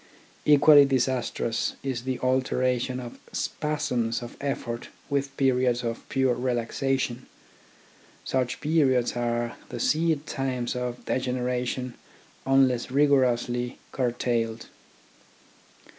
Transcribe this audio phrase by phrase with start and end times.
[0.45, 0.97] TECHNICAL EDUCATION 55 Equally
[1.63, 7.27] disastrous is the alternation of spasms of effort with periods of pure relaxation.
[8.25, 11.93] Such periods are the seed times of degeneration,
[12.47, 14.65] unless rigorously curtailed.